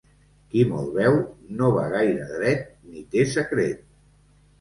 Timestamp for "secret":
3.35-3.85